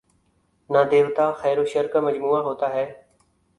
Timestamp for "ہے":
2.73-2.85